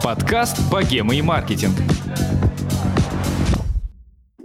[0.00, 1.74] Подкаст «Богема и маркетинг».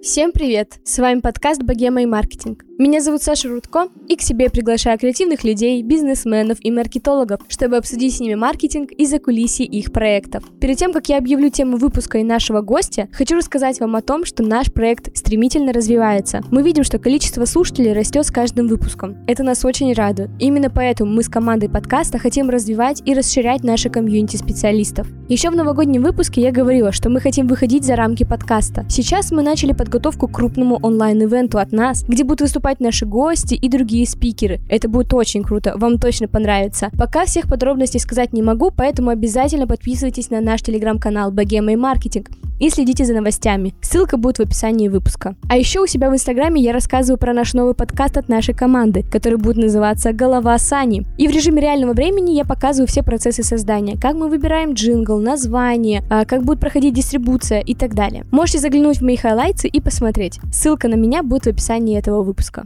[0.02, 0.80] Всем привет!
[0.86, 2.64] С вами подкаст «Богема и маркетинг».
[2.78, 8.18] Меня зовут Саша Рудко, и к себе приглашаю креативных людей, бизнесменов и маркетологов, чтобы обсудить
[8.18, 10.44] с ними маркетинг и закулисье их проектов.
[10.60, 14.26] Перед тем, как я объявлю тему выпуска и нашего гостя, хочу рассказать вам о том,
[14.26, 16.42] что наш проект стремительно развивается.
[16.52, 19.24] Мы видим, что количество слушателей растет с каждым выпуском.
[19.26, 20.32] Это нас очень радует.
[20.38, 25.08] Именно поэтому мы с командой подкаста хотим развивать и расширять наше комьюнити специалистов.
[25.30, 28.86] Еще в новогоднем выпуске я говорила, что мы хотим выходить за рамки подкаста.
[28.90, 33.70] Сейчас мы начали подготовку к крупному онлайн-ивенту от нас, где будут выступать наши гости и
[33.70, 34.60] другие спикеры.
[34.70, 36.90] Это будет очень круто, вам точно понравится.
[36.98, 42.30] Пока всех подробностей сказать не могу, поэтому обязательно подписывайтесь на наш телеграм-канал Богема и Маркетинг
[42.60, 43.74] и следите за новостями.
[43.82, 45.36] Ссылка будет в описании выпуска.
[45.50, 49.04] А еще у себя в инстаграме я рассказываю про наш новый подкаст от нашей команды,
[49.04, 51.06] который будет называться «Голова Сани».
[51.18, 56.04] И в режиме реального времени я показываю все процессы создания, как мы выбираем джингл, название,
[56.10, 58.26] а, как будет проходить дистрибуция и так далее.
[58.32, 60.40] Можете заглянуть в мои highlights ы и посмотреть.
[60.52, 62.66] Ссылка на меня будет в описании этого выпуска.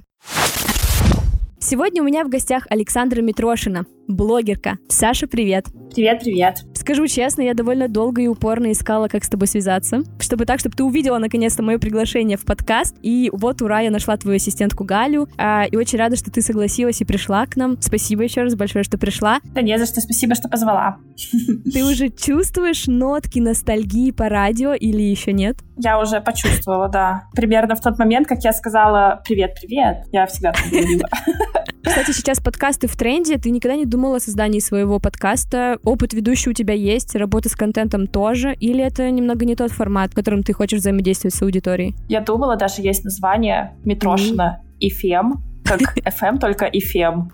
[1.60, 4.78] Сегодня у меня в гостях Александра Митрошина, блогерка.
[4.88, 5.66] Саша, привет.
[5.94, 6.64] Привет, привет.
[6.90, 10.76] Скажу честно, я довольно долго и упорно искала, как с тобой связаться, чтобы так, чтобы
[10.76, 12.96] ты увидела наконец-то мое приглашение в подкаст.
[13.04, 17.00] И вот, ура, я нашла твою ассистентку Галю, а, и очень рада, что ты согласилась
[17.00, 17.80] и пришла к нам.
[17.80, 19.40] Спасибо еще раз большое, что пришла.
[19.54, 20.98] Да не за что, спасибо, что позвала.
[21.72, 25.58] Ты уже чувствуешь нотки ностальгии по радио или еще нет?
[25.78, 27.26] Я уже почувствовала, да.
[27.36, 31.08] Примерно в тот момент, как я сказала «привет-привет», я всегда так говорила.
[31.90, 33.40] Кстати, сейчас подкасты в тренде.
[33.40, 35.80] Ты никогда не думала о создании своего подкаста?
[35.84, 38.54] Опыт ведущий у тебя есть, работа с контентом тоже?
[38.54, 41.96] Или это немного не тот формат, в котором ты хочешь взаимодействовать с аудиторией?
[42.08, 47.32] Я думала, даже есть название Митрошина и Фем, как FM, только и Фем.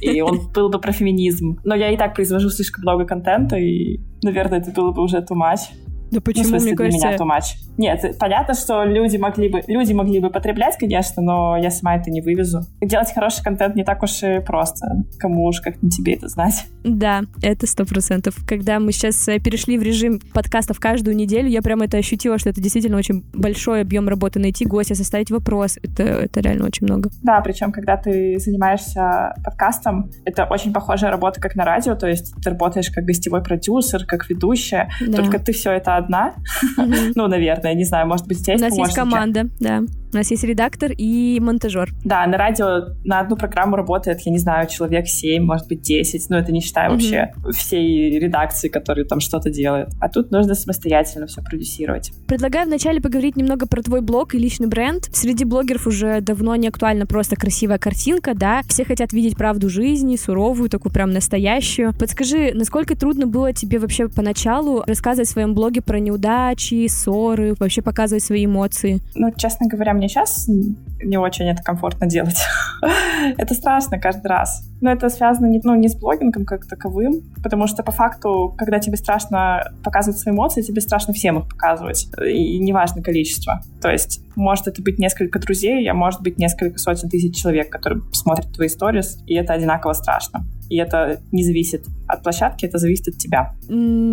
[0.00, 1.58] И он был бы про феминизм.
[1.62, 5.68] Но я и так произвожу слишком много контента, и, наверное, это было бы уже much.
[6.12, 7.06] Да почему, ну, в смысле, мне кажется...
[7.08, 7.44] меня too much.
[7.78, 12.10] Нет, понятно, что люди могли бы, люди могли бы потреблять, конечно, но я сама это
[12.10, 12.60] не вывезу.
[12.82, 14.86] Делать хороший контент не так уж и просто.
[15.18, 16.66] Кому уж как не тебе это знать.
[16.84, 18.36] Да, это сто процентов.
[18.46, 22.50] Когда мы сейчас э, перешли в режим подкастов каждую неделю, я прям это ощутила, что
[22.50, 24.38] это действительно очень большой объем работы.
[24.38, 27.10] Найти гостя, составить вопрос, это, это реально очень много.
[27.22, 32.34] Да, причем, когда ты занимаешься подкастом, это очень похожая работа, как на радио, то есть
[32.42, 35.18] ты работаешь как гостевой продюсер, как ведущая, Да.
[35.18, 36.34] только ты все это одна.
[37.14, 39.82] Ну, наверное, не знаю, может быть, у тебя У есть нас есть команда, да.
[40.12, 41.90] У нас есть редактор и монтажер.
[42.04, 46.28] Да, на радио на одну программу работает, я не знаю, человек 7, может быть, 10.
[46.28, 46.96] Ну, это не считая Мгм.
[46.98, 49.90] вообще всей редакции, которые там что-то делают.
[50.00, 52.12] А тут нужно самостоятельно все продюсировать.
[52.26, 55.08] Предлагаю вначале поговорить немного про твой блог и личный бренд.
[55.12, 58.60] Среди блогеров уже давно не актуальна просто красивая картинка, да?
[58.68, 61.94] Все хотят видеть правду жизни, суровую, такую прям настоящую.
[61.98, 67.80] Подскажи, насколько трудно было тебе вообще поначалу рассказывать в своем блоге про неудачи, ссоры, вообще
[67.80, 69.00] показывать свои эмоции?
[69.14, 72.42] Ну, честно говоря, мне сейчас не очень это комфортно делать.
[73.38, 74.64] это страшно каждый раз.
[74.80, 78.80] Но это связано не, ну, не с блогингом как таковым, потому что по факту, когда
[78.80, 82.08] тебе страшно показывать свои эмоции, тебе страшно всем их показывать.
[82.20, 83.62] И неважно количество.
[83.80, 88.02] То есть может это быть несколько друзей, а может быть несколько сотен тысяч человек, которые
[88.12, 90.44] смотрят твои сторис, и это одинаково страшно.
[90.72, 93.54] И это не зависит от площадки, это зависит от тебя.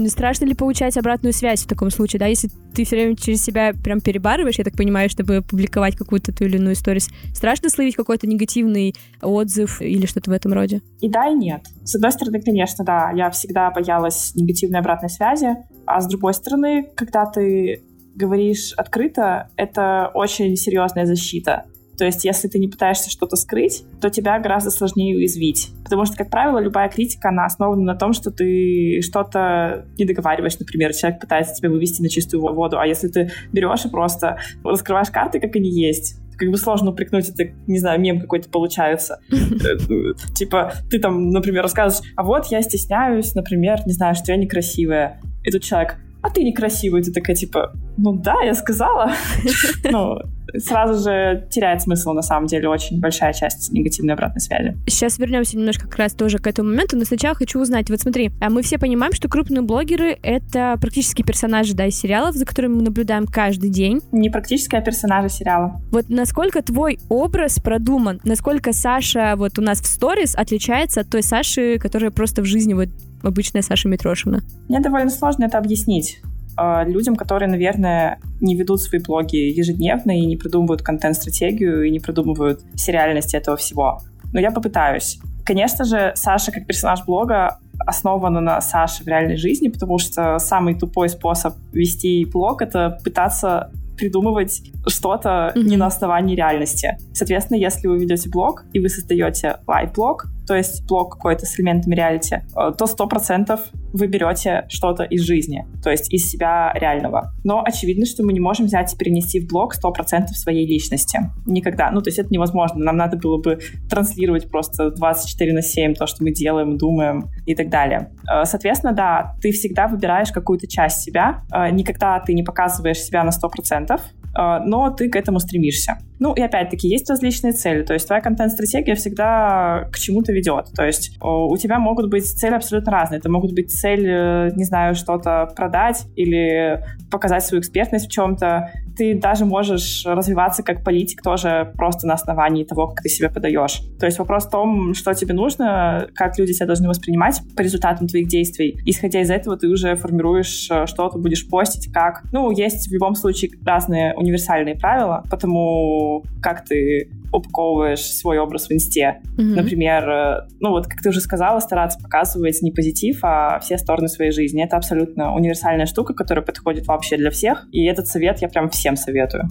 [0.10, 2.26] Страшно ли получать обратную связь в таком случае, да?
[2.26, 6.44] Если ты все время через себя прям перебарываешь, я так понимаю, чтобы публиковать какую-то ту
[6.44, 10.82] или иную сторис, страшно словить какой-то негативный отзыв или что-то в этом роде?
[11.00, 11.62] И да, и нет.
[11.86, 15.56] С одной стороны, конечно, да, я всегда боялась негативной обратной связи,
[15.86, 17.84] а с другой стороны, когда ты
[18.16, 21.68] говоришь открыто, это очень серьезная защита.
[22.00, 25.72] То есть, если ты не пытаешься что-то скрыть, то тебя гораздо сложнее уязвить.
[25.84, 30.58] Потому что, как правило, любая критика, она основана на том, что ты что-то не договариваешь,
[30.58, 35.10] например, человек пытается тебя вывести на чистую воду, а если ты берешь и просто раскрываешь
[35.10, 39.20] карты, как они есть, как бы сложно упрекнуть, это, не знаю, мем какой-то получается.
[40.36, 45.20] Типа, ты там, например, рассказываешь, а вот я стесняюсь, например, не знаю, что я некрасивая.
[45.44, 47.02] И тут человек, а ты некрасивая.
[47.02, 49.12] Ты такая, типа, ну да, я сказала.
[49.92, 50.20] Ну,
[50.58, 54.78] сразу же теряет смысл, на самом деле, очень большая часть негативной обратной связи.
[54.88, 58.32] Сейчас вернемся немножко как раз тоже к этому моменту, но сначала хочу узнать, вот смотри,
[58.42, 62.76] а мы все понимаем, что крупные блогеры— это практически персонажи, да, из сериалов, за которыми
[62.76, 64.02] мы наблюдаем каждый день.
[64.12, 65.82] Не практически, а персонажи сериала.
[65.92, 71.24] Вот насколько твой образ продуман, насколько Саша вот у нас в сторис отличается от той
[71.24, 72.90] Саши, которая просто в жизни вот
[73.22, 74.42] обычная Саша Митрошина?
[74.68, 76.22] Мне довольно сложно это объяснить.
[76.60, 82.00] Э, людям, которые, наверное, не ведут свои блоги ежедневно и не придумывают контент-стратегию и не
[82.00, 84.00] придумывают сериальность этого всего.
[84.34, 85.20] Но я попытаюсь.
[85.46, 90.76] Конечно же, Саша как персонаж блога основана на Саше в реальной жизни, потому что самый
[90.76, 95.64] тупой способ вести блог— это пытаться придумывать что-то mm-hmm.
[95.64, 96.98] не на основании реальности.
[97.14, 101.94] Соответственно, если вы ведете блог и вы создаете лайв-блог, то есть блог какой-то с элементами
[101.94, 103.60] реалити, э, то сто процентов
[103.94, 107.32] вы берете что-то из жизни, то есть из себя реального.
[107.44, 111.20] Но очевидно, что мы не можем взять и перенести в блог 100% своей личности.
[111.46, 111.92] Никогда.
[111.92, 112.80] Ну, то есть это невозможно.
[112.84, 113.60] Нам надо было бы
[113.92, 118.10] транслировать просто 24 на 7 то, что мы делаем, думаем и так далее.
[118.28, 121.44] Э, соответственно, да, ты всегда выбираешь какую-то часть себя.
[121.54, 124.02] Э, никогда ты не показываешь себя на 100%,
[124.34, 126.00] а, но ты к этому стремишься.
[126.20, 130.66] Ну и опять-таки есть различные цели, то есть твоя контент-стратегия всегда к чему-то ведет.
[130.76, 133.20] То есть у тебя могут быть цели абсолютно разные.
[133.20, 138.72] Это могут быть цель, э, не знаю, что-то продать или показать свою экспертность в чем-то.
[138.98, 143.82] Ты даже можешь развиваться как политик тоже просто на основании того, как ты себя подаешь.
[144.00, 148.08] То есть вопрос в том, что тебе нужно, как люди тебя должны воспринимать по результатам
[148.08, 148.78] твоих действий.
[148.86, 152.24] Исходя из этого, ты уже формируешь, э, что ты будешь постить, как.
[152.34, 156.09] Ну, есть в любом случае разные универсальные правила, потому
[156.42, 159.22] как ты упаковываешь свой образ в инсте.
[159.38, 159.56] Mm-hmm.
[159.56, 164.08] Например, э, ну вот, как ты уже сказала, стараться показывать не позитив, а все стороны
[164.08, 164.64] своей жизни.
[164.64, 167.68] Это абсолютно универсальная штука, которая подходит вообще для всех.
[167.72, 169.44] И этот совет я прям всем советую.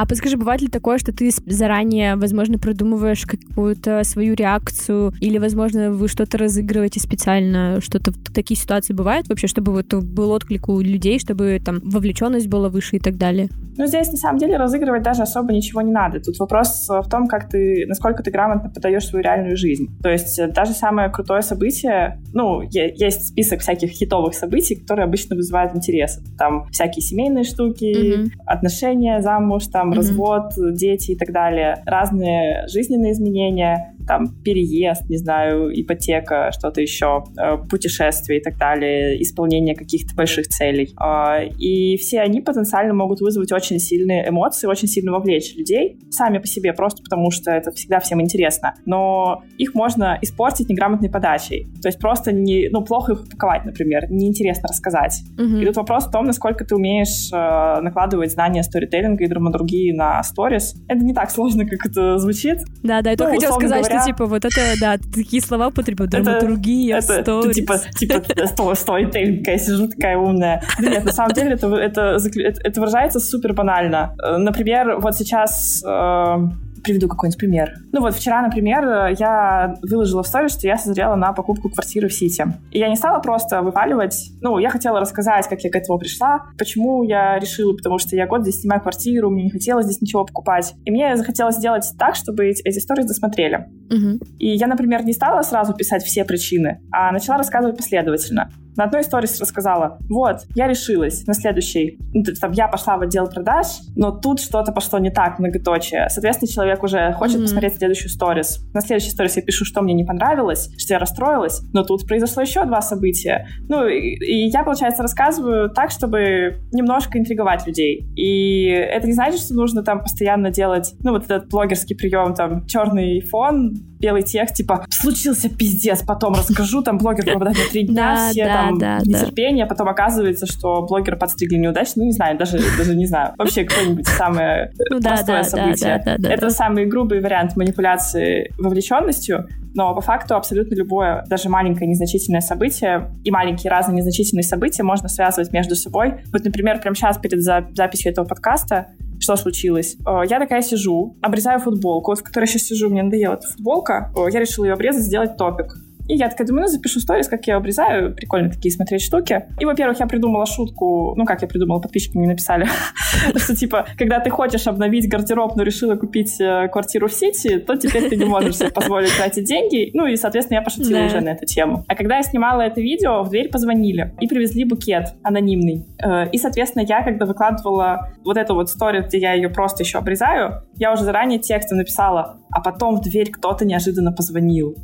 [0.00, 5.90] А подскажи, бывает ли такое, что ты заранее, возможно, продумываешь какую-то свою реакцию, или, возможно,
[5.90, 11.18] вы что-то разыгрываете специально, что-то такие ситуации бывают вообще, чтобы вот был отклик у людей,
[11.18, 13.50] чтобы там вовлеченность была выше и так далее?
[13.76, 16.20] Ну, здесь, на самом деле, разыгрывать даже особо ничего не надо.
[16.20, 19.86] Тут вопрос в том, как ты, насколько ты грамотно подаешь свою реальную жизнь.
[20.02, 25.36] То есть э, даже самое крутое событие, ну, есть список всяких хитовых событий, которые обычно
[25.36, 26.20] вызывают интерес.
[26.38, 28.30] Там всякие семейные штуки, mm-hmm.
[28.46, 29.96] отношения, замуж, там там mm-hmm.
[29.96, 37.22] развод, дети и так далее, разные жизненные изменения там переезд, не знаю, ипотека, что-то еще,
[37.38, 40.92] э, путешествия и так далее, исполнение каких-то больших целей.
[40.96, 46.38] А, и все они потенциально могут вызвать очень сильные эмоции, очень сильно вовлечь людей сами
[46.38, 48.74] по себе, просто потому что это всегда всем интересно.
[48.84, 51.68] Но их можно испортить неграмотной подачей.
[51.80, 55.22] То есть просто не, ну, плохо их упаковать, например, неинтересно рассказать.
[55.38, 55.62] Mm-hmm.
[55.62, 60.20] И тут вопрос в том, насколько ты умеешь э, накладывать знания сторителлинга и драматургии на
[60.24, 60.74] сторис.
[60.88, 62.58] Это не так сложно, как это звучит.
[62.82, 66.06] Да, да, я только ну, хотела сказать, говоря, типа, вот это, да, такие слова употребил,
[66.06, 70.62] драматургия, это, это, типа, типа, сторителлинг, я сижу такая умная.
[70.78, 72.18] нет, на самом деле это, это,
[72.64, 74.14] это выражается супер банально.
[74.22, 76.36] Э, например, вот сейчас э,
[76.82, 77.74] приведу какой-нибудь пример.
[77.92, 82.12] Ну вот вчера, например, я выложила в сторис, что я созрела на покупку квартиры в
[82.12, 82.44] Сити.
[82.70, 84.30] И я не стала просто выпаливать.
[84.40, 88.26] Ну, я хотела рассказать, как я к этому пришла, почему я решила, потому что я
[88.26, 90.74] год здесь снимаю квартиру, мне не хотелось здесь ничего покупать.
[90.84, 93.66] И мне захотелось сделать так, чтобы эти, сторис досмотрели.
[93.90, 94.24] Угу.
[94.38, 98.50] И я, например, не стала сразу писать все причины, а начала рассказывать последовательно.
[98.76, 103.26] На одной истории рассказала, вот, я решилась на следующий, ну, там, я пошла в отдел
[103.28, 106.08] продаж, но тут что-то пошло не так, многоточие.
[106.08, 107.42] Соответственно, человек уже хочет mm-hmm.
[107.42, 108.60] посмотреть следующую сторис.
[108.72, 112.42] На следующей сторис я пишу, что мне не понравилось, что я расстроилась, но тут произошло
[112.42, 113.46] еще два события.
[113.68, 118.08] Ну, и, и я, получается, рассказываю так, чтобы немножко интриговать людей.
[118.16, 122.66] И это не значит, что нужно там постоянно делать, ну, вот этот блогерский прием, там,
[122.66, 128.30] черный фон, белый текст, типа, случился пиздец, потом расскажу, там, блогер пропадает на три дня,
[128.30, 133.06] все там нетерпение, потом оказывается, что блогера подстригли неудачно, ну, не знаю, даже, даже не
[133.06, 136.02] знаю, вообще какое-нибудь самое ну простое событие.
[136.04, 143.10] Это самый грубый вариант манипуляции вовлеченностью, но по факту абсолютно любое, даже маленькое незначительное событие
[143.24, 146.22] и маленькие разные незначительные события можно связывать между собой.
[146.32, 148.88] Вот, например, прямо сейчас перед записью этого подкаста
[149.20, 149.96] что случилось?
[150.06, 153.46] Э, я такая сижу, обрезаю футболку, вот в которой я сейчас сижу, мне надоела эта
[153.48, 154.10] футболка.
[154.16, 155.74] Э, я решила ее обрезать, сделать топик.
[156.08, 158.14] И я такая думаю, ну, запишу сторис, как я обрезаю.
[158.14, 159.46] Прикольно такие смотреть штуки.
[159.58, 162.68] И, во-первых, я придумала шутку, ну, как я придумала, подписчики мне написали,
[163.36, 167.76] что, типа, когда ты хочешь обновить гардероб, но решила купить э, квартиру в сети, то
[167.76, 169.90] теперь ты не можешь себе позволить тратить деньги.
[169.94, 171.84] Ну, и, соответственно, я пошутила уже на эту тему.
[171.88, 175.86] А когда я снимала это видео, в дверь позвонили и привезли букет анонимный.
[176.02, 179.98] Э, и, соответственно, я, когда выкладывала вот эту вот сторис, где я ее просто еще
[179.98, 184.74] обрезаю, я уже заранее текстом написала, а потом в дверь кто-то неожиданно позвонил.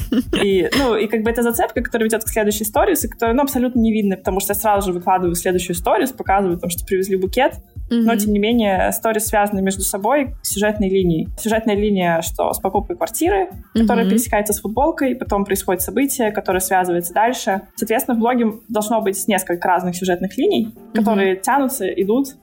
[0.42, 3.42] И, ну, и как бы это зацепка, которая ведет к следующей сторис, и которая, ну,
[3.42, 7.54] абсолютно невидна, потому что я сразу же выкладываю следующую сторис, показываю, там, что привезли букет,
[7.88, 11.28] Но, тем не менее, сторис связаны между собой сюжетной линией.
[11.38, 14.10] Сюжетная линия, что с покупкой квартиры, которая Мгм.
[14.10, 17.60] пересекается с футболкой, потом происходит событие, которое связывается дальше.
[17.76, 22.36] Соответственно, в блоге должно быть несколько разных сюжетных линий, которые тянутся, идут.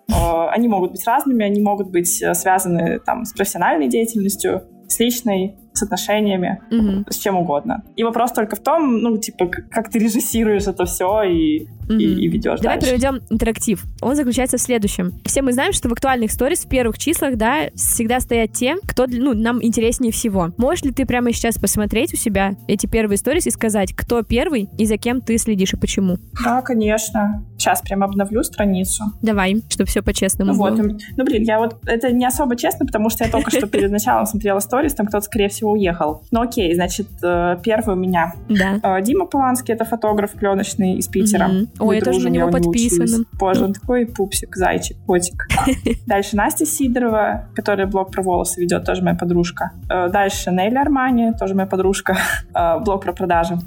[0.50, 5.58] Они могут быть разными, они могут быть э, связаны там, с профессиональной деятельностью, с личной,
[5.74, 7.06] с отношениями, Мгм.
[7.10, 7.84] с чем угодно.
[7.96, 12.00] И вопрос только в том, ну, типа, как ты режиссируешь это все и, Мгм.
[12.00, 12.90] и, и ведешь Давай дальше.
[12.98, 13.84] проведем интерактив.
[14.02, 15.14] Он заключается в следующем.
[15.26, 19.06] Все мы знаем, что в актуальных сторис в первых числах, да, всегда стоят те, кто
[19.08, 20.50] ну, нам интереснее всего.
[20.58, 24.70] Можешь ли ты прямо сейчас посмотреть у себя эти первые сторис и сказать, кто первый
[24.78, 26.18] и за кем ты следишь и почему?
[26.44, 27.44] Да, конечно.
[27.58, 29.06] Сейчас прям обновлю страницу.
[29.22, 30.82] Давай, чтобы все по-честному Ну вот, было.
[30.90, 33.90] м, ну блин, я вот это не особо честно, потому что я только что перед
[33.92, 36.24] началом смотрела сторис, там кто-то, скорее всего, уехал.
[36.32, 38.80] Ну окей, значит, э, первый у меня Да.
[38.98, 41.48] э, Дима Поланский, это фотограф пленочный из Питера.
[41.48, 43.26] Мы Ой, я тоже на него подписана.
[43.40, 45.48] Боже, он такой пупсик, зайчик, котик.
[46.08, 49.72] Дальше Настя Сидорова, которая блог про волосы ведет, тоже моя подружка.
[49.90, 52.18] Э, Дальше Нелли Армани, тоже моя подружка,
[52.86, 53.58] блог про продажи.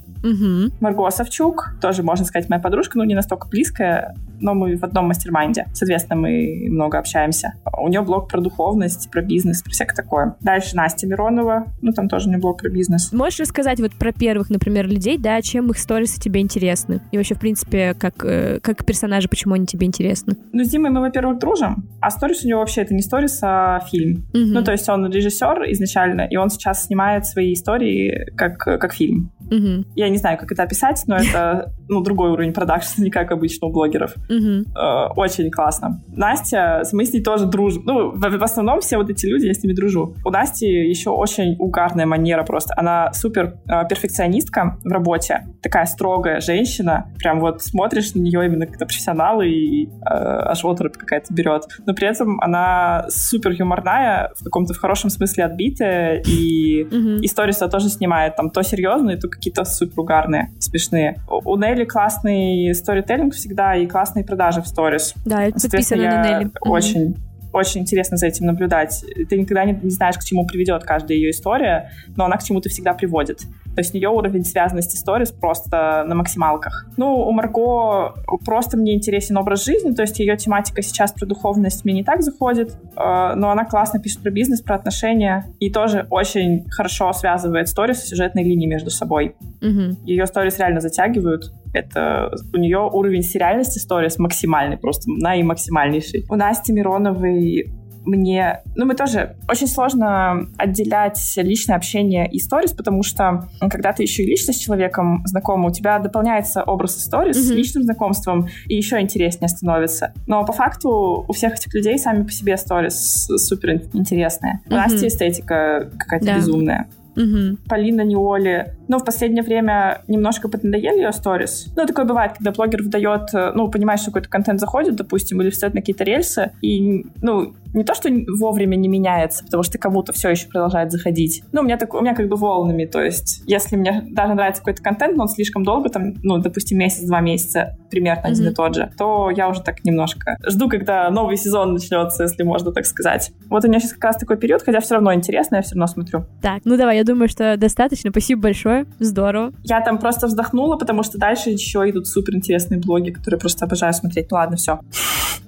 [0.80, 5.06] Марго Савчук, тоже, можно сказать, моя подружка, ну, не настолько близкая, но мы в одном
[5.08, 5.66] mastermind е.
[5.72, 7.54] Соответственно, мы много общаемся.
[7.78, 10.36] У нее блог про духовность, про бизнес, про всякое такое.
[10.40, 13.12] Дальше Настя Миронова, ну, там тоже у нее блог про бизнес.
[13.12, 17.00] Можешь рассказать вот про первых, например, людей, да, чем их сторисы тебе интересны?
[17.12, 20.36] И вообще, в принципе, как, э, как персонажи, почему они тебе интересны?
[20.52, 23.80] Ну, с Димой мы, во-первых, дружим, а сторис у него вообще это не сторис, а
[23.90, 24.26] фильм.
[24.32, 24.52] Мгм.
[24.52, 29.30] Ну, то есть он режиссер изначально, и он сейчас снимает свои истории как, как фильм.
[29.50, 29.86] Мгм.
[29.94, 33.68] Я не знаю, как это описать, но это ну, другой уровень продакшн, не как обычно
[33.68, 34.14] у блогеров.
[34.28, 36.00] Э, очень классно.
[36.08, 37.82] Настя, мы с ней тоже дружим.
[37.84, 40.14] Ну, в, в основном все вот эти люди, я с ними дружу.
[40.24, 42.74] У Насти еще очень угарная манера просто.
[42.76, 45.46] Она супер э, перфекционистка в работе.
[45.62, 47.12] Такая строгая женщина.
[47.18, 51.64] Прям вот смотришь на нее именно как на профессионала и э, аж оторопь какая-то берет.
[51.86, 56.22] Но при этом она супер юморная, в каком-то в хорошем смысле отбитая.
[56.26, 57.20] И Мгм.
[57.20, 61.16] и сторисы тоже снимает там то серьезные, то какие-то супер угарные, смешные.
[61.28, 63.86] У у Нелли классный сторителлинг всегда и
[64.16, 65.14] классные продажи в сторис.
[65.24, 66.50] Да, я Соответственно, подписана на я Нелли.
[66.60, 67.16] Очень
[67.52, 69.02] очень интересно за этим наблюдать.
[69.30, 72.68] Ты никогда не, не знаешь, к чему приведет каждая ее история, но она к чему-то
[72.68, 73.44] всегда приводит.
[73.76, 76.86] То есть ее уровень связанности сторис просто на максималках.
[76.96, 78.14] Ну, у Марго
[78.44, 82.22] просто мне интересен образ жизни, то есть ее тематика сейчас про духовность мне не так
[82.22, 87.68] заходит, э, но она классно пишет про бизнес, про отношения и тоже очень хорошо связывает
[87.68, 89.36] сторис и сюжетные линии между собой.
[89.60, 89.98] Мгм.
[90.06, 91.52] Ее сторис реально затягивают.
[91.74, 96.24] Это у нее уровень сериальности сторис максимальный, просто наимаксимальнейший.
[96.30, 97.70] У Насти Мироновой
[98.06, 98.60] мне...
[98.74, 99.36] Ну, мы тоже...
[99.48, 104.56] Очень сложно отделять личное общение и сторис, потому что когда ты еще и лично с
[104.56, 107.56] человеком знаком, у тебя дополняется образ сторис с Мгм.
[107.58, 110.12] личным знакомством, и еще интереснее становится.
[110.26, 114.60] Но по факту у всех этих людей сами по себе сторис супер ин- интересные.
[114.66, 114.76] У Мгм.
[114.82, 116.36] Насти эстетика какая-то Да.
[116.36, 116.88] безумная.
[117.16, 117.58] Мгм.
[117.68, 118.74] Полина Неоли.
[118.88, 121.66] Ну, в последнее время немножко поднадоели ее сторис.
[121.76, 125.50] Ну, такое бывает, когда блогер выдает, э, ну, понимаешь, что какой-то контент заходит, допустим, или
[125.50, 130.12] встает на какие-то рельсы, и, ну, не то, что вовремя не меняется, потому что кому-то
[130.12, 131.42] все еще продолжает заходить.
[131.52, 134.62] Ну, у меня, так, у меня как бы волнами, то есть, если мне даже нравится
[134.62, 138.52] какой-то контент, но он слишком долго, там, ну, допустим, месяц-два месяца, примерно один Мгм.
[138.52, 142.72] и тот же, то я уже так немножко жду, когда новый сезон начнется, если можно
[142.72, 143.32] так сказать.
[143.50, 145.86] Вот у меня сейчас как раз такой период, хотя все равно интересно, я все равно
[145.86, 146.24] смотрю.
[146.42, 148.10] Так, ну давай, я думаю, что достаточно.
[148.10, 148.75] Спасибо большое.
[148.98, 149.52] Здорово.
[149.62, 153.94] Я там просто вздохнула, потому что дальше еще идут супер интересные блоги, которые просто обожаю
[153.94, 154.30] смотреть.
[154.30, 154.80] Ну ладно, все.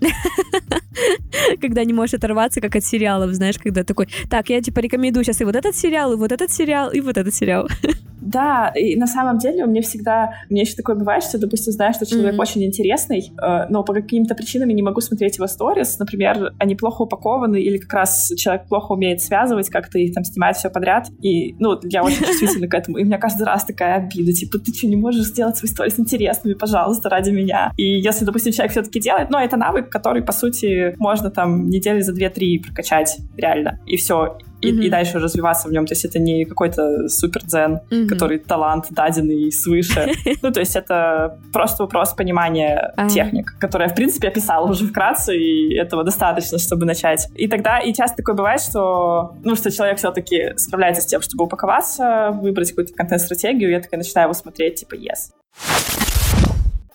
[1.60, 5.40] Когда не можешь оторваться, как от сериалов, знаешь, когда такой, так, я типа рекомендую сейчас
[5.40, 7.68] и вот этот сериал, и вот этот сериал, и вот этот сериал.
[8.20, 10.32] Да, и на самом деле у меня всегда...
[10.48, 12.40] У меня еще такое бывает, что, допустим, знаешь, что человек Мгм.
[12.40, 15.98] очень интересный, э, но по каким-то причинам я не могу смотреть его сторис.
[15.98, 20.56] Например, они плохо упакованы, или как раз человек плохо умеет связывать, как-то их там снимает
[20.56, 21.08] все подряд.
[21.22, 22.98] И, ну, я очень чувствительна к этому.
[22.98, 25.98] И у меня каждый раз такая обида, типа, ты что, не можешь сделать свои сторис
[25.98, 27.72] интересными, пожалуйста, ради меня?
[27.76, 32.00] И если, допустим, человек все-таки делает, ну, это навык, который, по сути, можно там недели
[32.00, 33.78] за 2-3 прокачать, реально.
[33.86, 34.38] И все.
[34.60, 34.82] И, Мгм.
[34.82, 35.86] и дальше развиваться в нем.
[35.86, 38.08] То есть это не какой-то супер дзен, Мгм.
[38.08, 40.08] который талант даденный свыше.
[40.42, 45.36] Ну, то есть это просто вопрос понимания техник, которые я, в принципе, описала уже вкратце,
[45.36, 47.28] и этого достаточно, чтобы начать.
[47.36, 51.44] И тогда, и часто такое бывает, что, ну, что человек все-таки справляется с тем, чтобы
[51.44, 55.32] упаковаться, выбрать какую-то контент-стратегию, я такая начинаю его смотреть, типа, yes.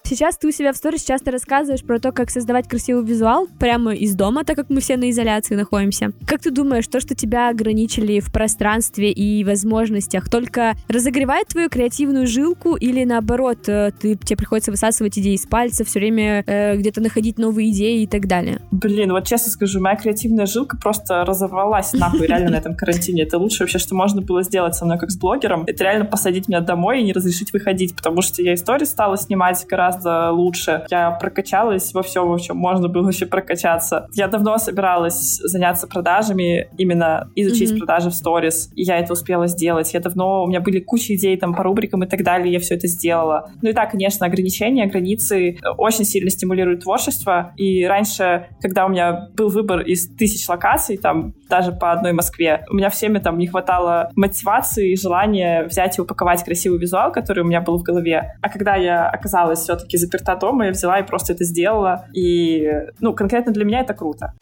[0.06, 3.96] Сейчас ты у себя в сторис часто рассказываешь про то, как создавать красивый визуал прямо
[3.96, 6.12] из дома, так как мы все на изоляции находимся.
[6.28, 12.28] Как ты думаешь, то, что тебя ограничили в пространстве и возможностях, только разогревает твою креативную
[12.28, 17.00] жилку или наоборот, э, ты, тебе приходится высасывать идеи из пальца, все время э, где-то
[17.00, 18.60] находить новые идеи и так далее?
[18.72, 23.24] Блин, вот честно скажу, моя креативная жилка просто разорвалась нахуй реально на этом карантине.
[23.24, 25.64] Это лучше вообще, что можно было сделать со мной как с блогером.
[25.66, 29.66] Это реально посадить меня домой и не разрешить выходить, потому что я истории стала снимать
[29.66, 29.93] гораздо
[30.32, 30.86] лучше.
[30.90, 34.08] Я прокачалась во всем, в чем можно было вообще прокачаться.
[34.14, 37.78] Я давно собиралась заняться продажами, именно изучить mm-hmm.
[37.78, 39.94] продажи в сторис, и я это успела сделать.
[39.94, 42.76] Я давно, у меня были куча идей там по рубрикам и так далее, я все
[42.76, 43.50] это сделала.
[43.62, 49.30] Ну и да, конечно, ограничения, границы очень сильно стимулируют творчество, и раньше, когда у меня
[49.36, 53.48] был выбор из тысяч локаций, там даже по одной Москве, у меня всеми там не
[53.48, 58.36] хватало мотивации и желания взять и упаковать красивый визуал, который у меня был в голове.
[58.42, 62.06] А когда я оказалась все-таки заперта дома, я взяла и просто это сделала.
[62.14, 64.34] И, ну, конкретно для меня это круто.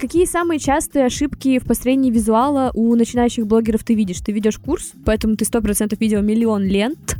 [0.00, 4.20] Какие самые частые ошибки в построении визуала у начинающих блогеров ты видишь?
[4.20, 7.16] Ты ведешь курс, поэтому ты сто процентов видел миллион лент.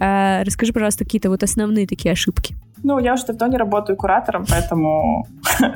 [0.00, 2.56] А, расскажи, пожалуйста, какие-то вот основные такие ошибки.
[2.82, 5.26] Ну, я уже давно не работаю куратором, поэтому...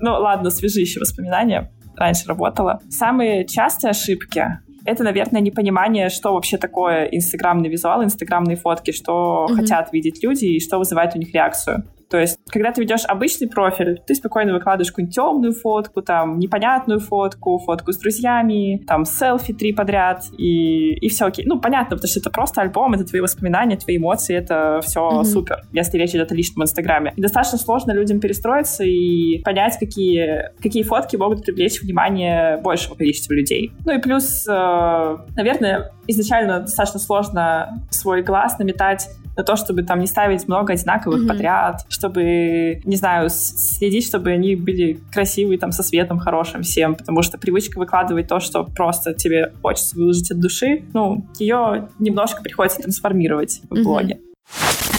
[0.00, 1.70] Ну, ладно, свежие воспоминания.
[1.94, 2.80] Раньше работала.
[2.88, 9.54] Самые частые ошибки это, наверное, непонимание, что вообще такое инстаграмный визуал, инстаграмные фотки, что mm-hmm.
[9.54, 11.84] хотят видеть люди и что вызывает у них реакцию.
[12.08, 17.00] То есть, когда ты ведешь обычный профиль, ты спокойно выкладываешь какую-нибудь темную фотку, там, непонятную
[17.00, 21.44] фотку, фотку с друзьями, там, селфи три подряд, и, и все окей.
[21.46, 25.24] Ну, понятно, потому что это просто альбом, это твои воспоминания, твои эмоции, это все mm-hmm.
[25.24, 27.12] супер, если речь идет о личном инстаграме.
[27.16, 33.32] И достаточно сложно людям перестроиться и понять, какие, какие фотки могут привлечь внимание большего количества
[33.32, 33.72] людей.
[33.84, 40.00] Ну и плюс, э, наверное, изначально достаточно сложно свой глаз наметать на то, чтобы там
[40.00, 41.28] не ставить много одинаковых mm-hmm.
[41.28, 47.22] подряд, чтобы, не знаю, следить, чтобы они были красивые, там, со светом хорошим всем, потому
[47.22, 52.80] что привычка выкладывать то, что просто тебе хочется выложить от души, ну, ее немножко приходится
[52.80, 54.14] трансформировать в блоге.
[54.14, 54.93] Mm-hmm.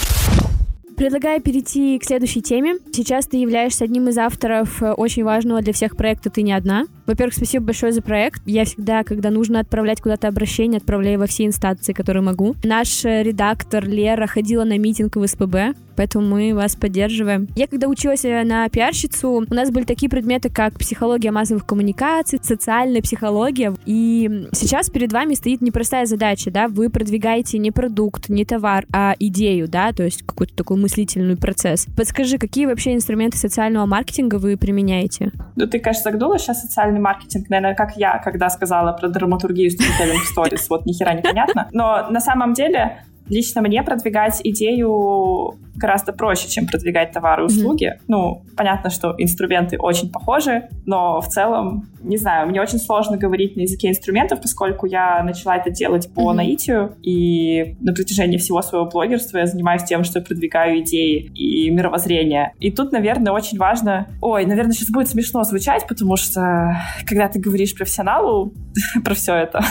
[0.96, 2.76] Предлагаю перейти к следующей теме.
[2.90, 6.86] Сейчас ты являешься одним из авторов э, очень важного для всех проекта «Ты не одна».
[7.04, 8.40] Во-первых, спасибо большое за проект.
[8.46, 12.54] Я всегда, когда нужно отправлять куда-то обращение, отправляю во все инстанции, которые могу.
[12.64, 17.48] Наш э, редактор Лера ходила на митинг в СПБ, поэтому мы вас поддерживаем.
[17.56, 22.38] Я когда училась э, на пиарщицу, у нас были такие предметы, как психология массовых коммуникаций,
[22.42, 28.44] социальная психология, и сейчас перед вами стоит непростая задача, да, вы продвигаете не продукт, не
[28.44, 31.86] товар, а идею, да, то есть какой-то такой мыслительный процесс.
[31.96, 35.32] Подскажи, какие вообще инструменты социального маркетинга вы применяете?
[35.56, 40.24] Ну, ты, конечно, загнула сейчас социальный маркетинг, наверное, как я, когда сказала про драматургию storytelling
[40.24, 41.68] сторис, вот ни хера непонятно.
[41.72, 47.86] Но на самом деле лично мне продвигать идею гораздо проще, чем продвигать товары и услуги.
[47.86, 48.04] Mm-hmm.
[48.08, 53.56] Ну, понятно, что инструменты очень похожи, но в целом, не знаю, мне очень сложно говорить
[53.56, 56.34] на языке инструментов, поскольку я начала это делать по mm-hmm.
[56.34, 61.70] наитию, и на протяжении всего своего блогерства я занимаюсь тем, что я продвигаю идеи и
[61.70, 62.52] мировоззрение.
[62.58, 64.08] И тут, наверное, очень важно...
[64.20, 68.54] Ой, наверное, сейчас будет смешно звучать, потому что когда ты говоришь профессионалу
[69.04, 69.62] про все это,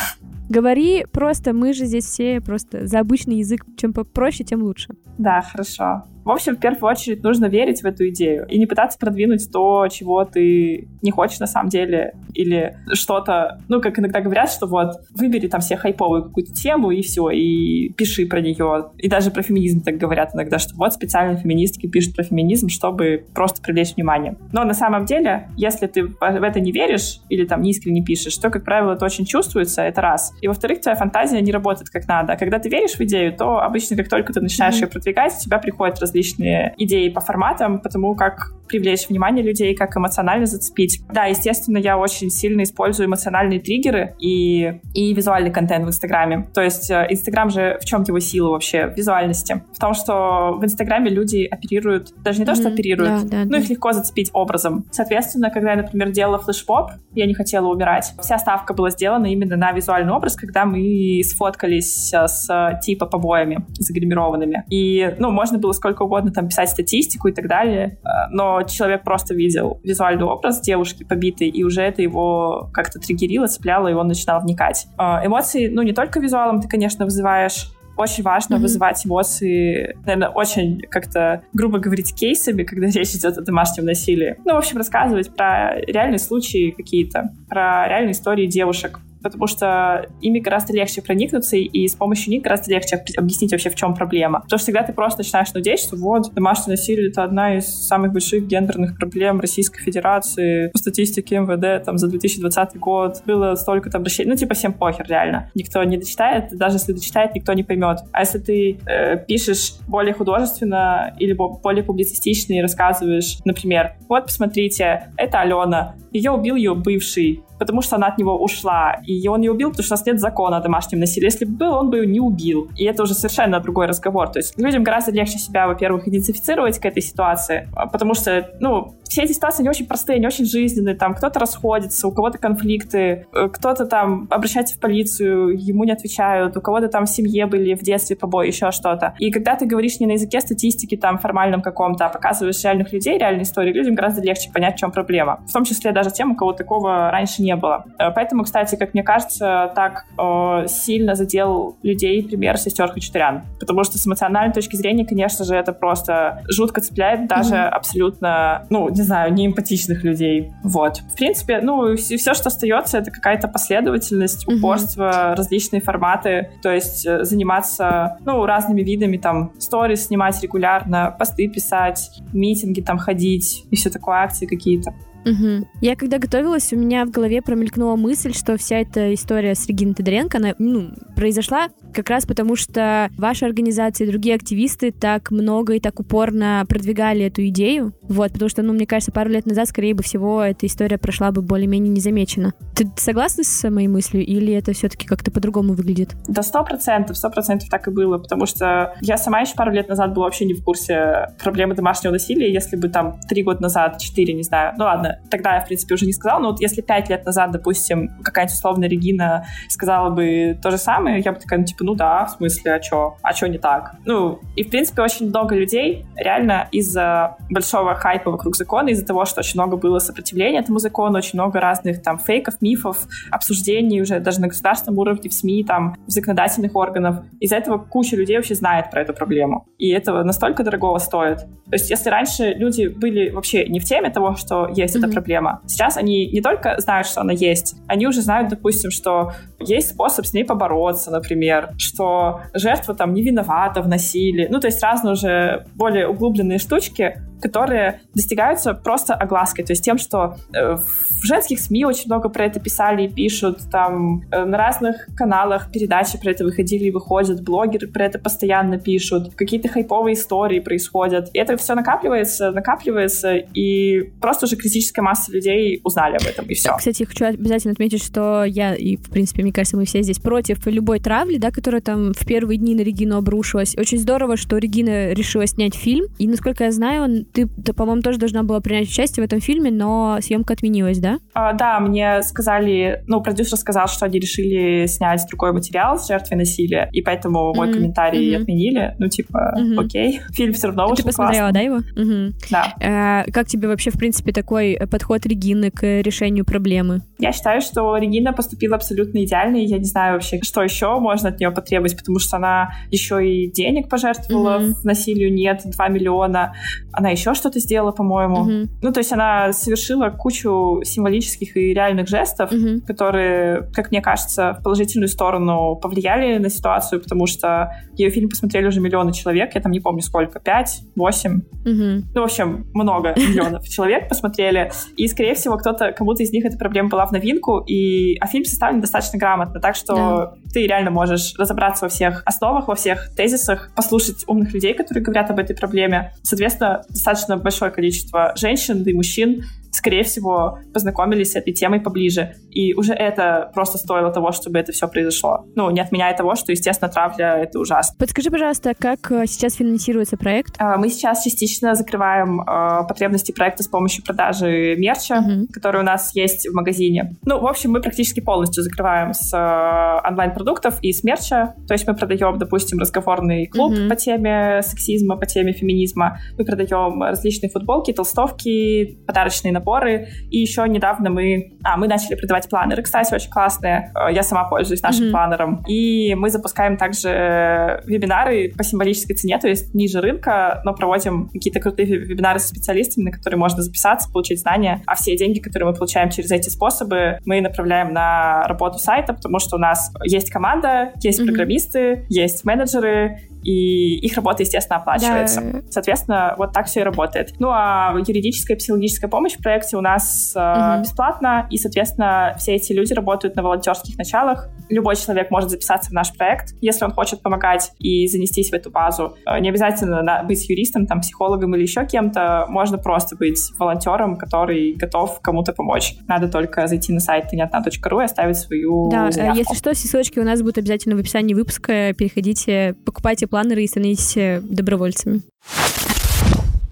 [0.50, 3.66] Говори просто, мы же здесь все просто за обычный язык.
[3.78, 4.96] Чем попроще, тем лучше.
[5.18, 6.04] Да, хорошо.
[6.26, 9.88] В общем, в первую очередь нужно верить в эту идею и не пытаться продвинуть то,
[9.90, 15.02] чего ты не хочешь на самом деле, или что-то, ну, как иногда говорят, что вот
[15.12, 18.90] выбери там себе хайповую какую-то тему и все, и пиши про нее.
[18.98, 23.26] И даже про феминизм так говорят иногда, что вот специально феминистки пишут про феминизм, чтобы
[23.36, 24.36] просто привлечь внимание.
[24.52, 28.36] Но на самом деле, если ты в это не веришь или там не искренне пишешь,
[28.38, 30.34] то, как правило, это очень чувствуется, это раз.
[30.41, 32.34] И во-вторых, твоя фантазия не работает как надо.
[32.34, 34.82] А когда ты веришь в идею, то обычно, как только ты начинаешь mm-hmm.
[34.82, 39.76] ее продвигать, у тебя приходят раз различные идеи по форматам, потому как привлечь внимание людей,
[39.76, 41.02] как эмоционально зацепить.
[41.12, 46.48] Да, естественно, я очень сильно использую эмоциональные триггеры и, и визуальный контент в Инстаграме.
[46.54, 48.88] То есть э, Инстаграм же в чем его сила вообще?
[48.88, 49.63] В визуальности.
[49.74, 53.52] В том, что в Инстаграме люди оперируют, даже не то, что оперируют, да, да, ну,
[53.52, 53.58] да.
[53.60, 54.86] их легко зацепить образом.
[54.91, 59.58] Соответственно, когда я, например, делала флешмоб, я не хотела умирать, вся ставка была сделана именно
[59.58, 64.64] на визуальный образ, когда мы сфоткались с типа побоями загримированными.
[64.70, 69.04] И, ну, можно было сколько угодно там писать статистику и так далее, э, но человек
[69.04, 74.08] просто видел визуальный образ девушки побитой, и уже это его как-то триггерило, цепляло, и он
[74.08, 74.88] начинал вникать.
[74.98, 78.60] Э, эмоции, ну, не только визуалом ты, конечно, вызываешь, очень важно mm-hmm.
[78.60, 84.38] вызывать эмоции, наверное, очень как-то, грубо говорить, кейсами, когда речь идет о домашнем насилии.
[84.46, 90.38] Ну, в общем, рассказывать про реальные случаи какие-то, про реальные истории девушек, потому что ими
[90.38, 94.42] гораздо легче проникнуться, и с помощью них гораздо легче объяснить вообще, в чем проблема.
[94.42, 98.14] Потому что всегда ты просто начинаешь нудеть, что вот, домашнее насилие— это одна из самых
[98.14, 100.70] больших гендерных проблем Российской Федерации.
[100.70, 104.30] По статистике МВД там за 2020 год было столько-то обращений.
[104.30, 105.50] Ну, типа, всем похер, реально.
[105.56, 108.02] Никто не дочитает, даже если дочитает, никто не поймет.
[108.12, 115.10] А если ты э, пишешь более художественно или более публицистично и рассказываешь, например, вот, посмотрите,
[115.18, 118.98] это Алена, ее убил ее бывший, потому что она от него ушла.
[119.06, 121.26] И он не убил, потому что у нас нет закона о домашнем насилии.
[121.26, 122.70] Если бы был, он бы ее не убил.
[122.76, 124.30] И это уже совершенно другой разговор.
[124.30, 128.96] То есть людям гораздо легче себя, во-первых, идентифицировать к этой ситуации, а, потому что, ну,
[129.04, 130.96] все эти ситуации не очень простые, не очень жизненные.
[130.96, 136.58] Там кто-то расходится, у кого-то конфликты, э, кто-то там обращается в полицию, ему не отвечают,
[136.58, 139.13] у кого-то там в семье были в детстве побои, еще что-то.
[139.20, 143.18] И когда ты говоришь не на языке статистики там формальном каком-то, а показываешь реальных людей,
[143.18, 145.39] реальные истории, людям гораздо легче понять, в чем проблема.
[145.48, 147.86] В том числе даже тем, у кого такого раньше не было.
[148.00, 153.44] Э, поэтому, кстати, как мне кажется, так э, сильно задел людей пример сестер Хачатурян.
[153.60, 157.70] Потому что с эмоциональной точки зрения, конечно же, это просто жутко цепляет даже mm-hmm.
[157.70, 160.52] абсолютно, ну, не знаю, неэмпатичных людей.
[160.64, 160.98] Вот.
[160.98, 165.36] В принципе, ну, все, все что остается, это какая-то последовательность, упорство, mm-hmm.
[165.36, 166.52] различные форматы.
[166.62, 172.98] То есть э, заниматься, ну, разными видами, там, сторис снимать регулярно, посты писать, митинги там
[172.98, 174.94] ходить и все такое, акции какие-то.
[175.26, 175.68] Угу.
[175.82, 179.96] Я когда готовилась, у меня в голове промелькнула мысль, что вся эта история с Региной
[179.96, 185.74] Тодоренко, она ну, произошла как раз потому, что ваша организация и другие активисты так много
[185.74, 187.94] и так упорно продвигали эту идею.
[188.02, 191.32] Вот, потому что, ну, мне кажется, пару лет назад, скорее бы всего, эта история прошла
[191.32, 192.54] бы более-менее незамечена.
[192.76, 196.16] Ты согласна с моей мыслью, или это все-таки как-то по-другому выглядит?
[196.28, 199.88] Да, сто процентов, сто процентов так и было, потому что я сама еще пару лет
[199.88, 204.00] назад была вообще не в курсе проблемы домашнего насилия, если бы там три года назад,
[204.00, 206.82] четыре, не знаю, ну ладно, тогда я, в принципе, уже не сказала, но вот если
[206.82, 211.60] пять лет назад, допустим, какая-нибудь условная Регина сказала бы то же самое, я бы такая,
[211.60, 213.15] ну, типа, ну да, в смысле, а чё?
[213.21, 213.95] А чё не так?
[214.06, 219.26] Ну, и, в принципе, очень много людей реально из-за большого хайпа вокруг закона, из-за того,
[219.26, 224.19] что очень много было сопротивления этому закону, очень много разных там фейков, мифов, обсуждений уже
[224.19, 227.24] даже на государственном уровне, в СМИ, там, в законодательных органах.
[227.39, 229.67] Из-за этого куча людей вообще знает про эту проблему.
[229.78, 231.38] И этого настолько дорогого стоит.
[231.38, 235.62] То есть, если раньше люди были вообще не в теме того, что есть эта проблема.
[235.67, 240.26] Сейчас они не только знают, что она есть, они уже знают, допустим, что есть способ
[240.26, 244.48] с ней побороться, например, что жертва там не виновата в насилии.
[244.50, 249.98] Ну, то есть разные уже более углубленные штучки, которые достигаются просто оглаской, то есть тем,
[249.98, 254.58] что э, в женских СМИ очень много про это писали и пишут, там э, на
[254.58, 260.15] разных каналах передачи про это выходили и выходят, блогеры про это постоянно пишут, какие-то хайповые
[260.15, 261.30] истории происходят.
[261.34, 266.54] И это все накапливается, накапливается, и просто уже критическая масса людей узнали об этом, и
[266.54, 266.76] все.
[266.78, 270.65] Кстати, хочу обязательно отметить, что я, и, в принципе, мне кажется, мы все здесь против
[270.67, 273.76] любой травли, да, которая там в первые дни на Регину обрушилась.
[273.78, 278.20] Очень здорово, что Регина решила снять фильм, и, насколько я знаю, ты, ты по-моему, тоже
[278.20, 281.20] должна была принять участие в этом фильме, но съемка отменилась, да?
[281.34, 286.38] А, да, мне сказали, ну, продюсер сказал, что они решили снять другой материал с жертвой
[286.38, 287.56] насилия, и поэтому mm-hmm.
[287.56, 288.42] мой комментарий mm-hmm.
[288.42, 288.96] отменили.
[289.00, 289.86] Ну, типа, mm-hmm.
[289.86, 291.78] окей, фильм все равно вышел Ты посмотрела, да, его?
[291.78, 292.34] Mm-hmm.
[292.52, 292.74] Да.
[292.82, 297.02] А, как тебе вообще, в принципе, такой подход Регины к решению проблемы?
[297.20, 301.30] Я считаю, что Регина поступила абсолютно идеально, и я не знаю вообще, что еще можно
[301.30, 304.74] от нее потребовать, потому что она еще и денег пожертвовала, mm-hmm.
[304.74, 306.54] в насилию нет, 2 миллиона.
[306.92, 308.45] Она еще что-то сделала, по-моему.
[308.45, 308.69] Mm-hmm.
[308.82, 312.82] Ну, то есть она совершила кучу символических и реальных жестов, mm-hmm.
[312.82, 318.67] которые, как мне кажется, в положительную сторону повлияли на ситуацию, потому что ее фильм посмотрели
[318.67, 322.04] уже миллионы человек, я там не помню сколько, пять, восемь, mm-hmm.
[322.13, 326.58] ну, в общем, много миллионов человек посмотрели, и, скорее всего, кто-то, кому-то из них эта
[326.58, 330.34] проблема была в новинку, и, а фильм составлен достаточно грамотно, так что да.
[330.54, 335.30] ты реально можешь разобраться во всех основах, во всех тезисах, послушать умных людей, которые говорят
[335.32, 336.13] об этой проблеме.
[336.23, 342.36] Соответственно, достаточно большое количество женщин и мужчин скорее всего, познакомились с этой темой поближе.
[342.50, 345.46] И уже это просто стоило того, чтобы это все произошло.
[345.56, 347.96] Ну, не отменяя того, что, естественно, травля— это ужасно.
[348.00, 350.56] Подскажи, пожалуйста, как э, сейчас финансируется проект?
[350.58, 355.48] А, мы сейчас частично закрываем э, потребности проекта с помощью продажи мерча, uh-huh.
[355.52, 357.16] который у нас есть в магазине.
[357.26, 361.56] Ну, в общем, мы практически полностью закрываем с э, онлайн-продуктов и с мерча.
[361.68, 363.90] То есть мы продаем, допустим, разговорный клуб uh-huh.
[363.90, 366.18] по теме сексизма, по теме феминизма.
[366.38, 370.08] Мы продаем различные футболки, толстовки, подарочные наборы наборы.
[370.30, 371.58] И еще недавно мы...
[371.63, 373.91] А, мы начали продавать планеры, кстати, очень классные.
[373.95, 375.12] Э, я сама пользуюсь нашим mm-hmm.
[375.12, 375.63] планером.
[375.67, 381.60] И мы запускаем также вебинары по символической цене, то есть ниже рынка, но проводим какие-то
[381.60, 384.82] крутые вебинары со специалистами, на которые можно записаться, получить знания.
[384.86, 389.39] А все деньги, которые мы получаем через эти способы, мы направляем на работу сайта, потому
[389.39, 391.25] что у нас есть команда, есть mm-hmm.
[391.25, 395.42] программисты, есть менеджеры, и их работа, естественно, оплачивается.
[395.42, 395.62] Да.
[395.70, 397.34] Соответственно, вот так все и работает.
[397.40, 400.82] Ну, а юридическая и психологическая помощь в проекте у нас э, угу.
[400.82, 404.50] бесплатна, и, соответственно, все эти люди работают на волонтерских началах.
[404.70, 408.72] Любой человек может записаться в наш проект, если он хочет помогать и занестись в эту
[408.72, 409.16] базу.
[409.28, 412.46] Э, не обязательно быть юристом, там, психологом или еще кем-то.
[412.50, 415.96] Можно просто быть волонтером, который готов кому-то помочь.
[416.08, 419.38] Надо только зайти на сайт понятно.ру и оставить свою Да, э, заявку.
[419.38, 421.94] если что, все ссылочки у нас будут обязательно в описании выпуска.
[421.94, 425.21] Переходите, покупайте планеры и становитесь э, добровольцами.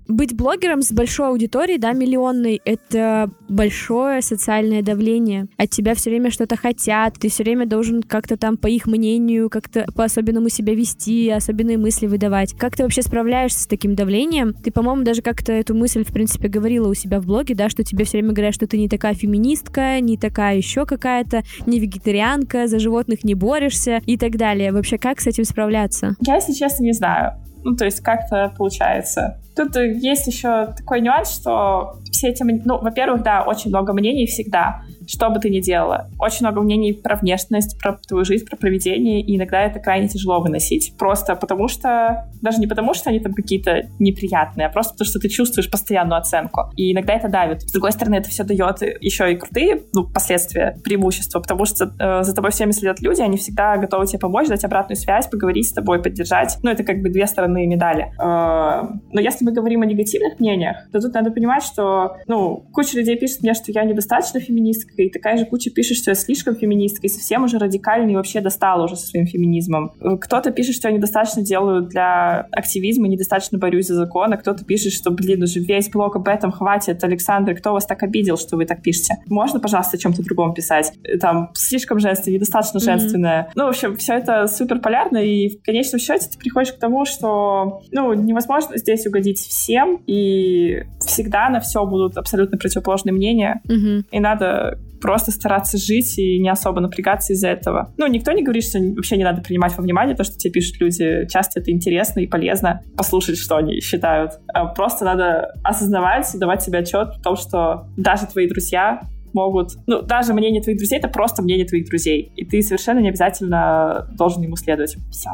[0.08, 5.48] Быть блогером с большой аудиторией, да, миллионной, это большое социальное давление.
[5.58, 9.50] От тебя все время что-то хотят, ты все время должен как-то там по их мнению,
[9.50, 12.54] как-то по-особенному себя вести, особенные мысли выдавать.
[12.54, 14.54] Как ты вообще справляешься с таким давлением?
[14.54, 17.84] Ты, по-моему, даже как-то эту мысль, в принципе, говорила у себя в блоге, да, что
[17.84, 22.68] тебе все время говорят, что ты не такая феминистка, не такая еще какая-то, не вегетарианка,
[22.68, 24.72] за животных не борешься и так далее.
[24.72, 26.16] Вообще, как с этим справляться?
[26.22, 27.34] Я, честно, не знаю.
[27.64, 29.40] Ну, то есть как-то получается.
[29.56, 32.44] Тут есть еще такой нюанс, что все эти...
[32.44, 36.10] Ну, во-первых, да, очень много мнений всегда что бы ты ни делала.
[36.20, 40.42] Очень много мнений про внешность, про твою жизнь, про поведение, и иногда это крайне тяжело
[40.42, 40.96] выносить.
[40.98, 42.30] Просто потому что...
[42.42, 46.20] Даже не потому, что они там какие-то неприятные, а просто потому, что ты чувствуешь постоянную
[46.20, 46.72] оценку.
[46.76, 47.62] И иногда это давит.
[47.62, 52.24] С другой стороны, это все дает еще и крутые, ну, последствия, преимущества, потому что э,
[52.24, 55.74] за тобой всеми следят люди, они всегда готовы тебе помочь, дать обратную связь, поговорить с
[55.74, 56.58] тобой, поддержать.
[56.64, 58.12] Ну, это как бы две стороны медали.
[58.20, 62.98] Э, но если мы говорим о негативных мнениях, то тут надо понимать, что, ну, куча
[62.98, 66.16] людей пишет мне, что я недостаточно феминистка, феминистка, и такая же куча пишет, что я
[66.16, 69.92] слишком феминистка, и совсем уже радикально и вообще достала уже со своим феминизмом.
[70.22, 74.94] Кто-то пишет, что я недостаточно делаю для активизма, недостаточно борюсь за закон, а кто-то пишет,
[74.94, 77.04] что, блин, уже весь блог об этом хватит.
[77.04, 79.16] Александр, кто вас так обидел, что вы так пишете?
[79.28, 80.94] Можно, пожалуйста, о чем-то другом писать?
[81.20, 82.82] Там, слишком женственное, недостаточно mm-hmm.
[82.82, 83.52] женственное.
[83.56, 87.06] Ну, в общем, все это супер полярно, и в конечном счете ты приходишь к тому,
[87.06, 94.04] что, ну, невозможно здесь угодить всем, и всегда на все будут абсолютно противоположные мнения, mm-hmm.
[94.12, 97.94] и надо просто стараться жить и не особо напрягаться из-за этого.
[97.98, 100.80] Ну, никто не говорит, что вообще не надо принимать во внимание то, что тебе пишут
[100.80, 101.28] люди.
[101.30, 104.32] Часто это интересно и полезно послушать, что они считают.
[104.54, 109.02] А просто надо осознавать, давать себе отчет в том, что даже твои друзья
[109.34, 109.72] могут...
[109.88, 112.32] Ну, даже мнение твоих друзей— это просто мнение твоих друзей.
[112.38, 114.96] И ты совершенно не обязательно должен ему следовать.
[115.12, 115.32] Все.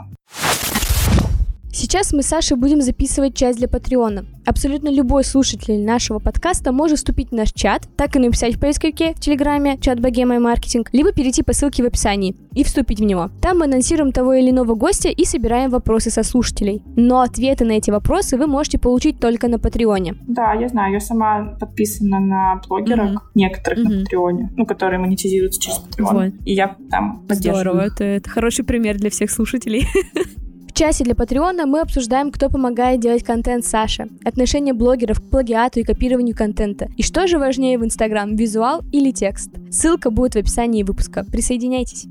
[1.82, 4.26] Сейчас мы с Сашей будем записывать часть для Патреона.
[4.46, 9.14] Абсолютно любой слушатель нашего подкаста может вступить в наш чат, так и написать в поисковике
[9.14, 13.04] в Телеграме чат Богема и Маркетинг, либо перейти по ссылке в описании и вступить в
[13.04, 13.30] него.
[13.42, 16.84] Там мы анонсируем того или иного гостя и собираем вопросы со слушателей.
[16.98, 20.16] Но ответы на эти вопросы вы можете получить только на Патреоне.
[20.28, 23.20] Да, я знаю, я сама подписана на блогеров, mm-hmm.
[23.36, 23.90] некоторых mm-hmm.
[23.90, 26.14] на Патреоне, ну, которые монетизируются через Патреон.
[26.14, 26.34] Вот.
[26.44, 27.62] И я там поддерживаю.
[27.62, 29.88] Здорово, это, это хороший пример для всех слушателей.
[30.80, 35.84] часе для Патреона мы обсуждаем, кто помогает делать контент Саше, отношение блогеров к плагиату и
[35.84, 39.50] копированию контента, и что же важнее в Инстаграм, визуал или текст.
[39.70, 41.26] Ссылка будет в описании выпуска.
[41.30, 42.06] Присоединяйтесь.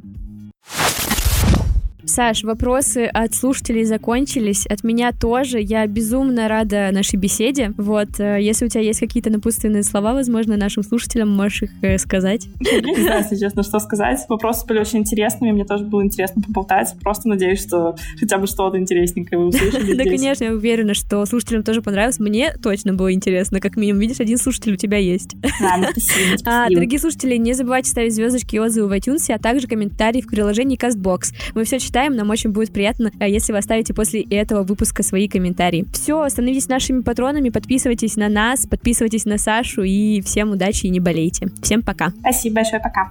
[2.08, 5.60] Саш, вопросы от слушателей закончились, от меня тоже.
[5.60, 7.72] Я безумно рада нашей беседе.
[7.76, 11.98] Вот, э, если у тебя есть какие-то напутственные слова, возможно, нашим слушателям можешь их э,
[11.98, 12.46] сказать.
[12.60, 14.20] не знаю, если честно, что сказать.
[14.28, 16.94] Вопросы были очень интересными, мне тоже было интересно поболтать.
[17.00, 21.62] Просто надеюсь, что хотя бы что-то интересненькое вы услышали Да, конечно, я уверена, что слушателям
[21.62, 22.18] тоже понравилось.
[22.18, 23.60] Мне точно было интересно.
[23.60, 25.36] Как минимум, видишь, один слушатель у тебя есть.
[25.60, 29.66] Да, спасибо, А, дорогие слушатели, не забывайте ставить звездочки и отзывы в iTunes, а также
[29.66, 31.34] комментарии в приложении CastBox.
[31.54, 32.14] Мы все читаем читаем.
[32.14, 35.86] Нам очень будет приятно, э, если вы оставите после этого выпуска свои комментарии.
[35.92, 41.00] Все, становитесь нашими патронами, подписывайтесь на нас, подписывайтесь на Сашу и всем удачи и не
[41.00, 41.48] болейте.
[41.62, 42.10] Всем пока.
[42.20, 43.10] Спасибо большое, пока.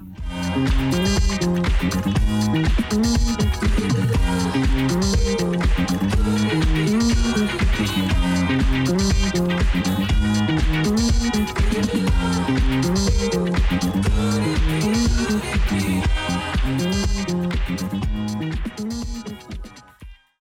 [17.67, 18.06] Good evening.